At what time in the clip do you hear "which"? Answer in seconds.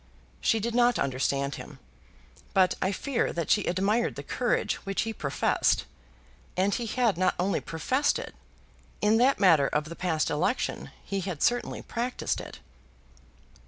4.83-5.03